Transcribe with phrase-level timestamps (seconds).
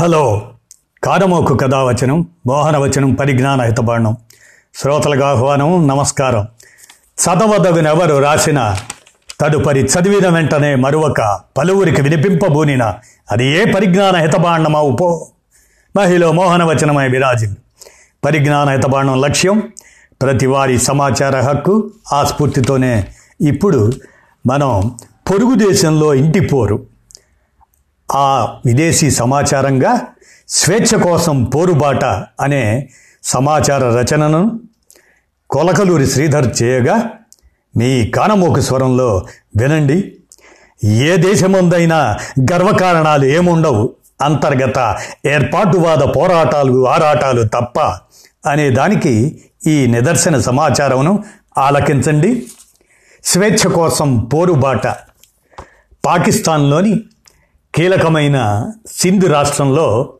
[0.00, 0.50] Hello.
[1.04, 4.16] కారమోకు కథావచనం మోహనవచనం పరిజ్ఞాన హితబాండం
[4.74, 6.48] శ్రోతలకు ఆహ్వానం నమస్కారం.
[7.24, 8.76] చదవదగునెవరు రాసిన
[9.40, 12.94] తదుపరి చదివిన వెంటనే మరొక పలువురికి వినిపింపబూనిన
[13.30, 15.28] అది ఏ పరిజ్ఞాన హితబాండమా ఉపో
[15.96, 17.54] మహిళ మోహనవచనమై విరాజిల్
[18.24, 19.62] పరిజ్ఞాన హితబాండం లక్ష్యం
[20.22, 23.06] ప్రతి వారి సమాచార హక్కు ఆ స్ఫూర్తితోనే
[23.40, 23.92] ఇప్పుడు
[24.46, 24.98] మనం
[25.30, 26.86] పొరుగు దేశంలో ఇంటి పోరు
[28.14, 30.00] ఆ విదేశీ సమాచారంగా
[30.48, 32.04] స్వేచ్ఛ కోసం పోరుబాట
[32.40, 32.88] అనే
[33.24, 34.60] సమాచార రచనను
[35.50, 37.10] కొలకలూరి శ్రీధర్ చేయగా
[37.76, 39.26] మీ కానమోకు స్వరంలో
[39.56, 40.16] వినండి.
[40.84, 42.16] ఏ దేశమందైనా
[42.52, 43.92] గర్వకారణాలు ఏముండవు.
[44.22, 44.96] అంతర్గత
[45.26, 47.80] ఏర్పాటువాద పోరాటాలు ఆరాటాలు తప్ప
[48.48, 51.24] అనే దానికి ఈ నిదర్శన సమాచారమును
[51.58, 52.46] ఆలకించండి.
[53.24, 54.86] స్వేచ్ఛ కోసం పోరుబాట
[56.06, 57.04] పాకిస్తాన్లోని
[57.74, 60.12] కీలకమైన సింధ్ రాష్ట్రంలో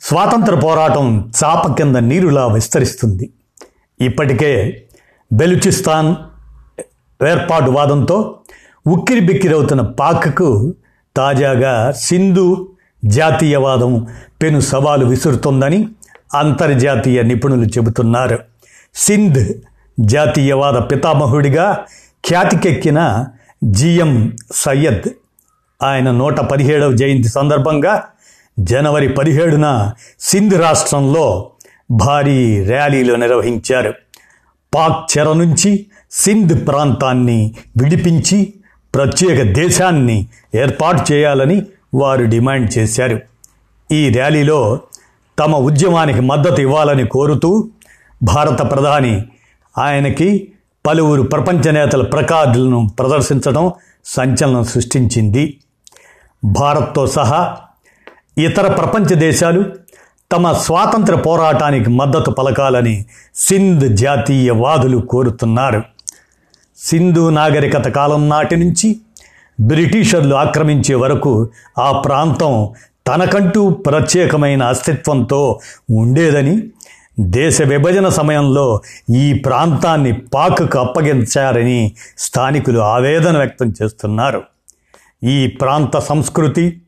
[0.00, 3.30] స్వాతంత్ర పోరాటం చాప కింద నీరులా విస్తరిస్తుంది.
[4.00, 4.82] ఇప్పటికే
[5.32, 6.16] బెలుచిస్తాన్
[7.24, 8.38] ఏర్పాటు వాదంతో
[8.86, 10.74] ఉక్కిరి బిక్కిరవుతున్న పాక్కు
[11.16, 12.68] తాజాగా సింధు
[13.04, 14.06] జాతీయవాదం
[14.42, 15.88] పెను సవాలు విసురుతోందని
[16.34, 18.38] అంతర్జాతీయ నిపుణులు చెబుతున్నారు.
[18.94, 19.52] సింధ్
[20.00, 21.84] జాతీయవాద పితామహుడిగా
[22.28, 23.26] ఖ్యాతికెక్కిన
[23.64, 25.08] జిఎం సయ్యద్
[25.82, 28.02] ఆయన నూట పదిహేడవ జయంతి సందర్భంగా
[28.58, 31.50] జనవరి పదిహేడున సింధ్ రాష్ట్రంలో
[31.90, 33.94] భారీ ర్యాలీలు నిర్వహించారు.
[34.74, 38.52] పాక్ చెర నుంచి సింధ్ ప్రాంతాన్ని విడిపించి
[38.94, 41.62] ప్రత్యేక దేశాన్ని ఏర్పాటు చేయాలని
[41.94, 43.20] వారు డిమాండ్ చేశారు.
[43.92, 44.80] ఈ ర్యాలీలో
[45.38, 47.68] తమ ఉద్యమానికి మద్దతు ఇవ్వాలని కోరుతూ
[48.22, 49.24] భారత ప్రధాని
[49.78, 50.52] ఆయనకి
[50.86, 53.72] పలువురు ప్రపంచ నేతల ప్రకాదులను ప్రదర్శించడం
[54.04, 55.60] సంచలనం సృష్టించింది.
[56.44, 57.56] భారత్తో సహా
[58.38, 59.64] ఇతర ప్రపంచ దేశాలు
[60.32, 63.04] తమ స్వాతంత్ర పోరాటానికి మద్దతు పలకాలని
[63.36, 65.82] సింధ్ జాతీయవాదులు కోరుతున్నారు.
[66.78, 69.00] సింధు నాగరికత కాలం నాటి నుంచి
[69.60, 72.68] బ్రిటిషర్లు ఆక్రమించే వరకు ఆ ప్రాంతం
[73.06, 76.62] తనకంటూ ప్రత్యేకమైన అస్తిత్వంతో ఉండేదని
[77.20, 78.80] దేశ విభజన సమయంలో
[79.16, 84.42] ఈ ప్రాంతాన్ని పాక్కు అప్పగించారని స్థానికులు ఆవేదన వ్యక్తం చేస్తున్నారు.
[85.24, 86.82] ఈ ప్రాంత సంస్కృతి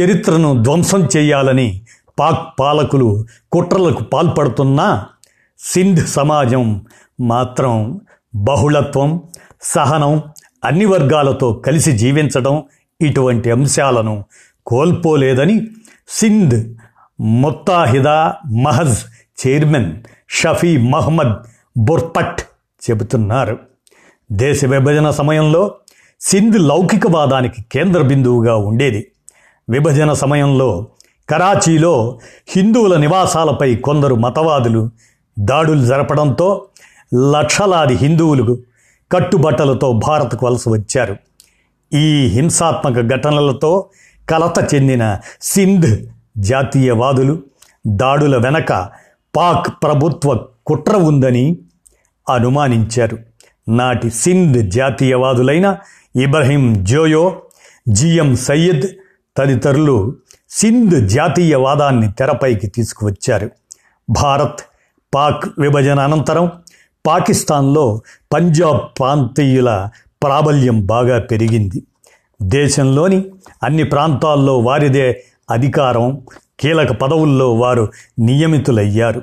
[0.00, 1.82] చరిత్రను ధ్వంసం చేయాలని
[2.18, 5.06] పాక్ పాలకులు కుట్రలకు పాల్పడుతున్నా
[5.58, 6.86] సింధ్ సమాజం
[7.20, 8.00] మాత్రం
[8.34, 9.22] బహుళత్వం
[9.62, 10.22] సహనం
[10.64, 12.62] అన్ని వర్గాలతో కలిసి జీవించడం
[13.00, 14.24] ఇటువంటి అంశాలను
[14.66, 15.66] కోల్పోలేదని
[16.08, 16.74] సింధ్
[17.20, 18.98] ముత్తాహిదా మహజ్
[19.46, 19.96] చైర్మన్
[20.30, 21.36] షఫీ మహ్మద్
[21.78, 22.40] బుర్పట్
[22.90, 23.58] చెబుతున్నారు.
[24.32, 25.74] దేశ విభజన సమయంలో
[26.24, 29.12] సింధ్ లౌకికవాదానికి కేంద్ర బిందువుగా ఉండేది.
[29.70, 30.86] విభజన సమయంలో
[31.30, 32.18] కరాచీలో
[32.48, 34.90] హిందువుల నివాసాలపై కొందరు మతవాదులు
[35.38, 36.66] దాడులు జరపడంతో
[37.14, 38.58] లక్షలాది హిందువులు
[39.12, 41.16] కట్టుబట్టలతో భారత్కు వలస వచ్చారు.
[41.92, 43.86] ఈ హింసాత్మక ఘటనలతో
[44.30, 46.06] కలత చెందిన సింధ్
[46.38, 47.42] జాతీయవాదులు
[47.86, 48.88] దాడుల వెనక
[49.36, 51.56] పాక్ ప్రభుత్వ కుట్ర ఉందని
[52.30, 53.18] అనుమానించారు.
[53.68, 55.76] నాటి సింధ్ జాతీయవాదులైన
[56.16, 57.42] ఇబ్రహీం జోయో
[57.88, 58.82] జిఎం సయ్యద్
[59.36, 60.16] తదితరులు
[60.50, 63.50] సింధ్ జాతీయవాదాన్ని తెరపైకి తీసుకువచ్చారు.
[64.10, 64.60] భారత్
[65.14, 66.50] పాక్ విభజన అనంతరం
[67.06, 68.02] పాకిస్తాన్లో
[68.32, 69.88] పంజాబ్ ప్రాంతీయుల
[70.22, 71.82] ప్రాబల్యం బాగా పెరిగింది.
[72.42, 73.24] దేశంలోని
[73.62, 76.26] అన్ని ప్రాంతాల్లో వారిదే అధికారం
[76.60, 79.22] కీలక పదవుల్లో వారు నియమితులయ్యారు.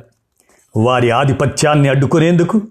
[0.78, 2.62] వారి ఆధిపత్యాన్ని అడ్డుకునేందుకు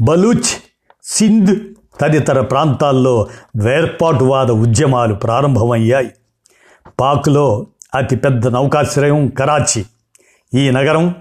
[0.00, 0.62] బలూచ్
[1.04, 1.60] సింధ్
[2.00, 3.26] తదితర ప్రాంతాల్లో
[3.56, 6.10] వేర్పాటువాద ఉద్యమాలు ప్రారంభమయ్యాయి.
[7.00, 9.84] పాక్లో అతిపెద్ద నౌకాశ్రయం కరాచీ.
[10.54, 11.14] ఈ నగరం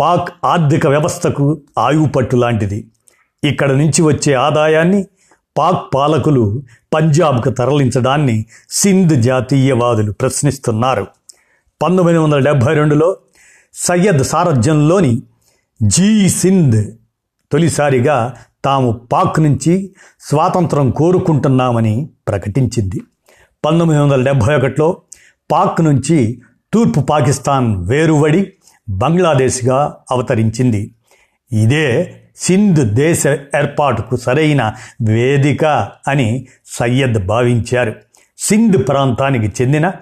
[0.00, 2.88] పాక్ ఆర్థిక వ్యవస్థకు ఆయువుపట్టు లాంటిది.
[3.44, 5.06] ఇక్కడ నుంచి వచ్చే ఆదాయాన్ని
[5.58, 6.62] పాక్ పాలకులు
[6.94, 11.06] పంజాబ్కు తరలించడాన్ని సింధ్ జాతీయవాదులు ప్రశ్నిస్తున్నారు.
[11.82, 13.16] పంతొమ్మిది వందల డెబ్భై రెండులో
[13.74, 15.22] సయ్యద్ సారథ్యంలోని
[15.82, 16.92] జీ సింధ్
[17.52, 18.34] తొలిసారిగా
[18.66, 19.74] తాము పాక్ నుంచి
[20.20, 23.00] స్వాతంత్రం కోరుకుంటున్నామని ప్రకటించింది.
[23.64, 24.96] పంతొమ్మిది వందల డెబ్భై ఒకటిలో
[25.50, 26.42] పాక్ నుంచి
[26.72, 28.52] తూర్పు పాకిస్తాన్ వేరువడి
[28.88, 30.94] బంగ్లాదేశ్గా అవతరించింది.
[31.52, 34.72] ఇదే సింధ్ దేశ ఏర్పాటుకు సరైన
[35.02, 35.64] వేదిక
[36.08, 37.94] అని సయ్యద్ భావించారు.
[38.38, 39.92] సింధ్ ప్రాంతానికి చెందిన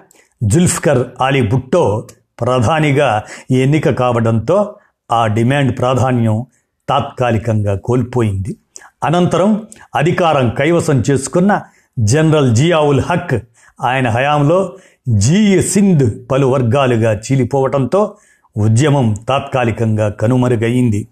[0.43, 2.07] జుల్ఫ్కర్ అలీ భుట్టో
[2.41, 4.75] ప్రధానిగా ఎన్నిక కావడంతో
[5.11, 6.45] ఆ డిమాండ్ ప్రాధాన్యం
[6.89, 8.57] తాత్కాలికంగా కోల్పోయింది.
[9.03, 11.61] అనంతరం అధికారం కైవసం చేసుకున్న
[11.99, 13.43] జనరల్ జియావుల్ హక్
[13.81, 14.77] ఆయన హయాంలో
[15.09, 18.17] జీ సింధ్ పలు వర్గాలుగా చీలిపోవటంతో
[18.57, 21.07] ఉద్యమం తాత్కాలికంగా కనుమరుగయింది.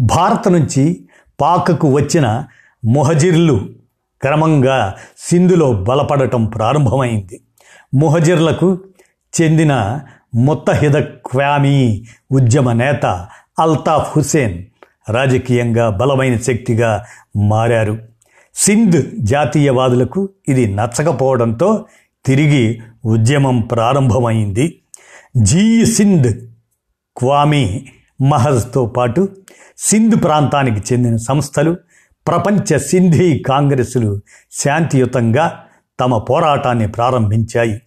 [0.00, 1.08] భారత్ నుంచి
[1.40, 2.44] పాకకు వచ్చిన
[2.84, 3.68] మొహజిర్లు
[4.22, 7.40] క్రమంగా సింధులో బలపడటం ప్రారంభమైంది.
[7.94, 8.78] మొహజిర్లకు
[9.40, 10.00] చెందిన
[10.34, 13.06] ముత్తహిద క్వామీ ఉద్యమ నేత
[13.60, 14.64] అల్తాఫ్ హుసేన్
[15.10, 17.04] రాజకీయంగా బలమైన శక్తిగా
[17.36, 17.98] మారారు.
[18.54, 21.84] సింధ్ జాతీయవాదులకు ఇది నచ్చకపోవడంతో
[22.26, 24.82] తిరిగి ఉద్యమం ప్రారంభమైంది.
[25.36, 25.84] జీ.
[25.84, 26.46] సింధ్
[27.16, 27.86] క్వామీ
[28.20, 29.28] మహజ్తో పాటు
[29.78, 31.76] సింధ్ ప్రాంతానికి చెందిన సంస్థలు
[32.26, 34.20] ప్రపంచ సింధీ కాంగ్రెసులు
[34.52, 35.64] శాంతియుతంగా
[36.00, 37.80] తమ పోరాటాన్ని ప్రారంభించాయి.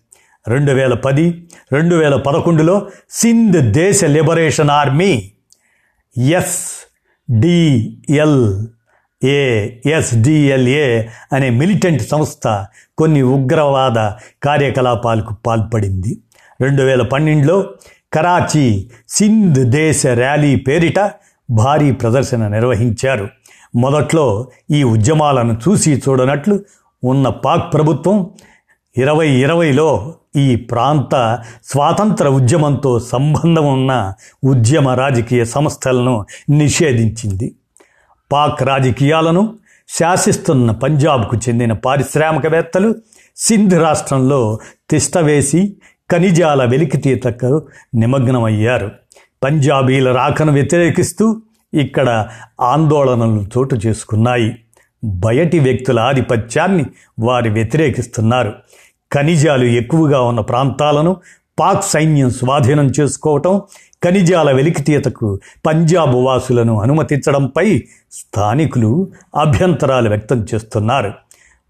[0.48, 5.32] రెండు వేల పది రెండు వేల పదకొండులో Sindh Desh liberation army
[6.18, 6.91] S.
[7.40, 8.68] DL
[9.24, 12.66] A SDLA అనే మిలిటెంట్ సంస్థ
[12.98, 14.12] కొన్ని ఉగ్రవాద
[14.44, 16.18] కార్యకలాపాలకు పాల్పడింది.
[16.62, 17.70] రెండు వేల పన్నెండులో
[18.14, 21.12] కరాచీ సింధ్ దేశ ర్యాలీ పేరిట
[21.52, 23.28] భారీ ప్రదర్శన నిర్వహించారు.
[23.76, 26.60] మొదట్లో ఈ ఉద్యమాలను చూసి చూడనట్లు
[27.04, 28.30] ఉన్న పాక్ ప్రభుత్వం
[28.98, 34.14] ఇరవై ఇరవైలో ఈ ప్రాంత స్వాతంత్ర ఉద్యమంతో సంబంధం ఉన్న
[34.44, 37.56] ఉద్యమ రాజకీయ సంస్థలను నిషేధించింది.
[38.32, 39.54] పాక్ రాజకీయాలను
[39.90, 42.96] శాసిస్తున్న పంజాబ్కు చెందిన పారిశ్రామికవేత్తలు
[43.38, 45.76] సింధ్ రాష్ట్రంలో తిష్టవేసి
[46.12, 48.92] ఖనిజాల వెలికితీతకు నిమగ్నమయ్యారు.
[49.44, 51.42] పంజాబీల రాకను వ్యతిరేకిస్తూ
[51.74, 52.28] ఇక్కడ
[52.62, 54.58] ఆందోళనలు చోటు చేసుకున్నాయి.
[55.04, 56.86] బయటి వ్యక్తుల ఆధిపత్యాన్ని
[57.20, 58.54] వారు వ్యతిరేకిస్తున్నారు.
[59.14, 61.18] ఖనిజాలు ఎక్కువగా ఉన్న ప్రాంతాలను
[61.60, 63.62] పాక్ సైన్యం స్వాధీనం చేసుకోవటం
[64.04, 71.14] ఖనిజాల వెలికితీతకు పంజాబ్ వాసులను అనుమతించడంపై స్థానికులు అభ్యంతరాలు వ్యక్తం చేస్తున్నారు.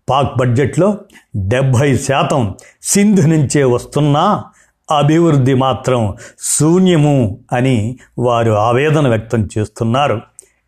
[0.09, 0.97] పాక్ బడ్జెట్లో
[1.35, 4.43] డెబ్భై శాతం సింధ్ నుంచే వస్తున్నా
[4.91, 10.21] అభివృద్ధి మాత్రం శూన్యము అని వారు ఆవేదన వ్యక్తం చేస్తున్నారు.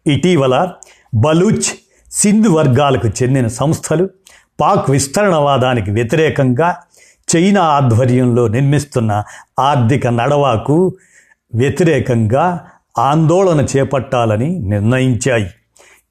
[0.07, 0.71] ఇటీవల
[1.15, 1.69] బలూచ్
[2.11, 4.09] సింధు వర్గాలకు చెందిన సంస్థలు
[4.59, 6.75] పాక్ విస్తరణవాదానికి వ్యతిరేకంగా
[7.35, 9.23] చైనా ఆధ్వర్యంలో నిర్మిస్తున్న
[9.59, 10.94] ఆర్థిక నడవాకు
[11.53, 12.67] వ్యతిరేకంగా
[12.97, 15.50] ఆందోళన చేపట్టాలని నిర్ణయించాయి.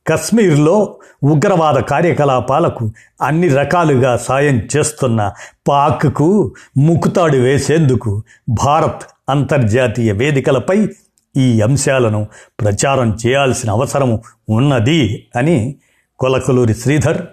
[0.07, 2.91] కశ్మీర్లో ఉగ్రవాద కార్యకలాపాలకు
[3.23, 5.33] అన్ని రకాలుగా సాయం చేస్తున్న
[5.69, 10.89] పాక్కు ముక్కుతాడు వేసేందుకు భారత్ అంతర్జాతీయ వేదికలపై
[11.37, 12.27] ఈ అంశాలను
[12.61, 15.77] ప్రచారం చేయాల్సిన అవసరం ఉన్నది అని
[16.19, 17.27] కొలకలూరి శ్రీధర్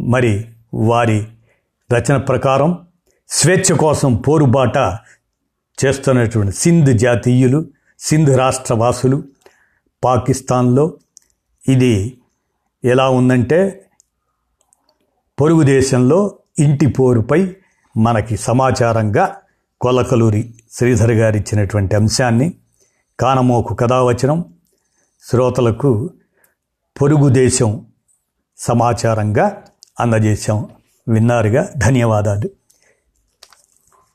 [0.00, 1.28] మరి వారి
[1.94, 2.86] రచన ప్రకారం
[3.28, 4.78] స్వేచ్ఛ కోసం పోరుబాట
[5.84, 7.66] చేస్తున్నటువంటి సింధ్ జాతీయులు
[7.98, 9.24] సింధ్ రాష్ట్రవాసులు
[10.04, 10.96] పాకిస్తాన్లో.
[11.68, 12.18] ఇది
[12.84, 13.88] ఎలా ఉందంటే
[15.40, 17.54] పొరుగు దేశంలో ఇంటి పోరుపై
[17.96, 19.36] మనకి సమాచారంగా
[19.80, 22.54] కొలకలూరి శ్రీధర్ గారు ఇచ్చినటువంటి అంశాన్ని
[23.20, 24.44] కానమోకు కథావచనం
[25.22, 26.10] శ్రోతలకు
[27.00, 27.86] పొరుగు దేశం
[28.58, 29.64] సమాచారంగా
[30.00, 30.68] అందజేశాం.
[31.08, 31.70] విన్నారుగా.
[31.76, 32.57] ధన్యవాదాలు.